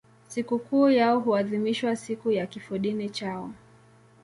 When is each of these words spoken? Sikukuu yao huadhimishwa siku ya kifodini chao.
Sikukuu 0.27 0.89
yao 0.89 1.19
huadhimishwa 1.19 1.95
siku 1.95 2.31
ya 2.31 2.47
kifodini 2.47 3.09
chao. 3.09 3.51